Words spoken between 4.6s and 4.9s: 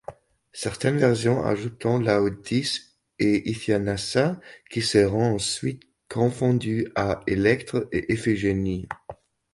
qui